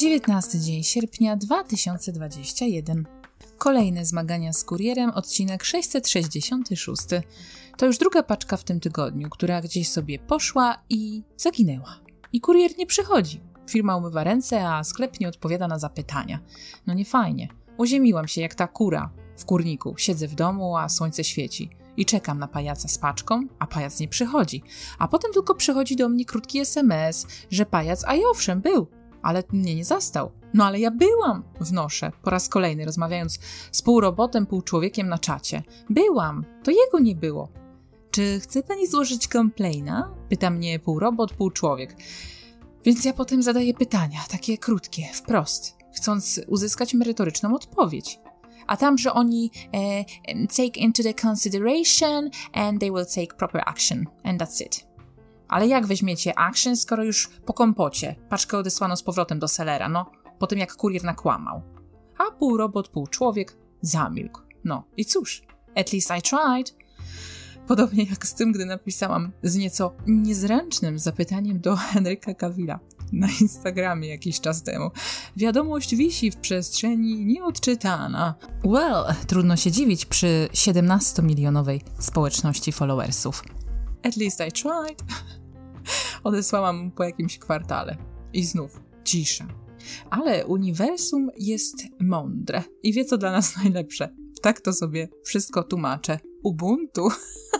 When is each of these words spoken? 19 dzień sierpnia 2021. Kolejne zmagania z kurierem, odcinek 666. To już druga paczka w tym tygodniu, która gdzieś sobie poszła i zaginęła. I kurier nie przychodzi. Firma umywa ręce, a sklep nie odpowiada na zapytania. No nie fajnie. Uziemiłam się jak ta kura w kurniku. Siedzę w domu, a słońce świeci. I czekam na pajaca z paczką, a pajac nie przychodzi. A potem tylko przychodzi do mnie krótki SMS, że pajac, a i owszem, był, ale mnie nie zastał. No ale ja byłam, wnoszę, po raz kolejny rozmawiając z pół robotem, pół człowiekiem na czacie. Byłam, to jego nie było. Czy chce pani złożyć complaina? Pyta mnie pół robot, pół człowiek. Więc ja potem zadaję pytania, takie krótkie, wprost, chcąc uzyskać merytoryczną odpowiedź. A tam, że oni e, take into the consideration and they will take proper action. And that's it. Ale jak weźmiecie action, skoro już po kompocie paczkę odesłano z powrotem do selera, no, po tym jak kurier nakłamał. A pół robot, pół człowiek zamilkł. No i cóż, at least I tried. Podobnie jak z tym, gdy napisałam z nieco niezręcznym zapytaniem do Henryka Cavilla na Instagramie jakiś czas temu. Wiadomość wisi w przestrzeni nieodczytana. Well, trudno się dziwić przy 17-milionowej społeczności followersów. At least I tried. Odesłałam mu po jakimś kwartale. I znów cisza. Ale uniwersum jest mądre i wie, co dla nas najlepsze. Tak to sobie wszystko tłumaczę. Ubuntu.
19 0.00 0.60
dzień 0.60 0.82
sierpnia 0.82 1.36
2021. 1.36 3.06
Kolejne 3.58 4.06
zmagania 4.06 4.52
z 4.52 4.64
kurierem, 4.64 5.10
odcinek 5.10 5.64
666. 5.64 7.02
To 7.76 7.86
już 7.86 7.98
druga 7.98 8.22
paczka 8.22 8.56
w 8.56 8.64
tym 8.64 8.80
tygodniu, 8.80 9.30
która 9.30 9.60
gdzieś 9.60 9.88
sobie 9.88 10.18
poszła 10.18 10.82
i 10.88 11.22
zaginęła. 11.36 12.00
I 12.32 12.40
kurier 12.40 12.70
nie 12.78 12.86
przychodzi. 12.86 13.40
Firma 13.70 13.96
umywa 13.96 14.24
ręce, 14.24 14.68
a 14.68 14.84
sklep 14.84 15.20
nie 15.20 15.28
odpowiada 15.28 15.68
na 15.68 15.78
zapytania. 15.78 16.40
No 16.86 16.94
nie 16.94 17.04
fajnie. 17.04 17.48
Uziemiłam 17.76 18.28
się 18.28 18.40
jak 18.40 18.54
ta 18.54 18.66
kura 18.66 19.10
w 19.36 19.44
kurniku. 19.44 19.94
Siedzę 19.98 20.28
w 20.28 20.34
domu, 20.34 20.76
a 20.76 20.88
słońce 20.88 21.24
świeci. 21.24 21.70
I 21.96 22.06
czekam 22.06 22.38
na 22.38 22.48
pajaca 22.48 22.88
z 22.88 22.98
paczką, 22.98 23.42
a 23.58 23.66
pajac 23.66 24.00
nie 24.00 24.08
przychodzi. 24.08 24.62
A 24.98 25.08
potem 25.08 25.32
tylko 25.32 25.54
przychodzi 25.54 25.96
do 25.96 26.08
mnie 26.08 26.24
krótki 26.24 26.58
SMS, 26.58 27.26
że 27.50 27.66
pajac, 27.66 28.04
a 28.06 28.14
i 28.14 28.24
owszem, 28.24 28.60
był, 28.60 28.86
ale 29.22 29.42
mnie 29.52 29.74
nie 29.74 29.84
zastał. 29.84 30.30
No 30.54 30.64
ale 30.64 30.80
ja 30.80 30.90
byłam, 30.90 31.42
wnoszę, 31.60 32.12
po 32.22 32.30
raz 32.30 32.48
kolejny 32.48 32.84
rozmawiając 32.84 33.38
z 33.72 33.82
pół 33.82 34.00
robotem, 34.00 34.46
pół 34.46 34.62
człowiekiem 34.62 35.08
na 35.08 35.18
czacie. 35.18 35.62
Byłam, 35.90 36.44
to 36.64 36.70
jego 36.70 36.98
nie 36.98 37.14
było. 37.14 37.48
Czy 38.10 38.40
chce 38.40 38.62
pani 38.62 38.86
złożyć 38.86 39.26
complaina? 39.26 40.14
Pyta 40.28 40.50
mnie 40.50 40.78
pół 40.78 40.98
robot, 40.98 41.32
pół 41.32 41.50
człowiek. 41.50 41.96
Więc 42.84 43.04
ja 43.04 43.12
potem 43.12 43.42
zadaję 43.42 43.74
pytania, 43.74 44.20
takie 44.30 44.58
krótkie, 44.58 45.02
wprost, 45.12 45.76
chcąc 45.94 46.40
uzyskać 46.46 46.94
merytoryczną 46.94 47.54
odpowiedź. 47.54 48.20
A 48.66 48.76
tam, 48.76 48.98
że 48.98 49.12
oni 49.12 49.50
e, 49.72 50.04
take 50.46 50.80
into 50.80 51.02
the 51.02 51.14
consideration 51.28 52.30
and 52.52 52.80
they 52.80 52.90
will 52.90 53.06
take 53.06 53.36
proper 53.36 53.62
action. 53.66 54.06
And 54.24 54.40
that's 54.40 54.64
it. 54.64 54.89
Ale 55.50 55.66
jak 55.66 55.86
weźmiecie 55.86 56.38
action, 56.38 56.76
skoro 56.76 57.04
już 57.04 57.28
po 57.46 57.52
kompocie 57.52 58.16
paczkę 58.28 58.58
odesłano 58.58 58.96
z 58.96 59.02
powrotem 59.02 59.38
do 59.38 59.48
selera, 59.48 59.88
no, 59.88 60.10
po 60.38 60.46
tym 60.46 60.58
jak 60.58 60.76
kurier 60.76 61.04
nakłamał. 61.04 61.62
A 62.18 62.30
pół 62.30 62.56
robot, 62.56 62.88
pół 62.88 63.06
człowiek 63.06 63.56
zamilkł. 63.82 64.40
No 64.64 64.84
i 64.96 65.04
cóż, 65.04 65.42
at 65.76 65.92
least 65.92 66.10
I 66.18 66.22
tried. 66.22 66.74
Podobnie 67.66 68.04
jak 68.04 68.26
z 68.26 68.34
tym, 68.34 68.52
gdy 68.52 68.64
napisałam 68.64 69.32
z 69.42 69.56
nieco 69.56 69.92
niezręcznym 70.06 70.98
zapytaniem 70.98 71.60
do 71.60 71.76
Henryka 71.92 72.34
Cavilla 72.34 72.78
na 73.12 73.28
Instagramie 73.40 74.08
jakiś 74.08 74.40
czas 74.40 74.62
temu. 74.62 74.90
Wiadomość 75.36 75.96
wisi 75.96 76.30
w 76.30 76.36
przestrzeni 76.36 77.26
nieodczytana. 77.26 78.34
Well, 78.64 79.04
trudno 79.26 79.56
się 79.56 79.70
dziwić 79.70 80.06
przy 80.06 80.48
17-milionowej 80.52 81.80
społeczności 81.98 82.72
followersów. 82.72 83.42
At 84.02 84.16
least 84.16 84.40
I 84.48 84.52
tried. 84.52 85.02
Odesłałam 86.24 86.84
mu 86.84 86.90
po 86.90 87.04
jakimś 87.04 87.38
kwartale. 87.38 87.96
I 88.32 88.44
znów 88.44 88.80
cisza. 89.04 89.46
Ale 90.10 90.46
uniwersum 90.46 91.28
jest 91.38 91.76
mądre 92.00 92.62
i 92.82 92.92
wie, 92.92 93.04
co 93.04 93.18
dla 93.18 93.32
nas 93.32 93.56
najlepsze. 93.62 94.14
Tak 94.42 94.60
to 94.60 94.72
sobie 94.72 95.08
wszystko 95.24 95.62
tłumaczę. 95.62 96.18
Ubuntu. 96.42 97.08